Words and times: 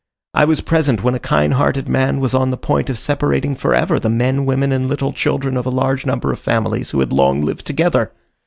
I 0.33 0.45
was 0.45 0.61
present 0.61 1.03
when 1.03 1.13
a 1.13 1.19
kind 1.19 1.53
hearted 1.53 1.87
man 1.87 2.19
was 2.19 2.33
on 2.33 2.49
the 2.49 2.57
point 2.57 2.89
of 2.89 2.97
separating 2.97 3.53
forever 3.53 3.99
the 3.99 4.09
men, 4.09 4.45
women, 4.47 4.71
and 4.71 4.87
little 4.89 5.13
children 5.13 5.55
of 5.55 5.67
a 5.67 5.69
large 5.69 6.07
number 6.07 6.33
of 6.33 6.39
families 6.39 6.89
who 6.89 7.01
had 7.01 7.13
long 7.13 7.41
lived 7.41 7.67
together. 7.67 8.11